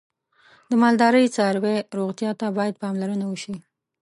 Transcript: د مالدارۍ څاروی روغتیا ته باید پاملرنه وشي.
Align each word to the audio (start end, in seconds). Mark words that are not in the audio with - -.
د 0.69 0.71
مالدارۍ 0.81 1.25
څاروی 1.35 1.77
روغتیا 1.99 2.31
ته 2.39 2.47
باید 2.57 2.79
پاملرنه 2.83 3.25
وشي. 3.27 3.55